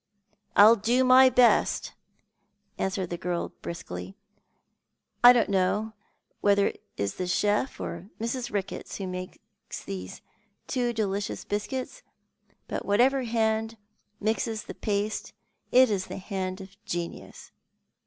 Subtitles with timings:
[0.55, 1.91] "I'll do my best,"
[2.79, 4.15] answered the girl briskly."
[5.23, 5.93] T don't know
[6.39, 8.51] whether it is the chef or Mrs.
[8.51, 9.37] Ricketts who makes
[9.85, 10.07] there
[10.65, 12.01] too delicious biscuits,
[12.67, 13.77] but whatsoever hand
[14.19, 15.33] mixes the paste
[15.71, 17.51] it is the hand of genius.